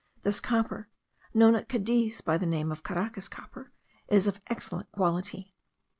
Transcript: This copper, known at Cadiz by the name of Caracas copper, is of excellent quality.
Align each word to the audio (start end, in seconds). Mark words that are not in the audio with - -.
This 0.23 0.39
copper, 0.39 0.89
known 1.31 1.53
at 1.53 1.69
Cadiz 1.69 2.21
by 2.21 2.35
the 2.39 2.47
name 2.47 2.71
of 2.71 2.81
Caracas 2.81 3.29
copper, 3.29 3.71
is 4.07 4.25
of 4.25 4.41
excellent 4.47 4.91
quality. 4.91 5.51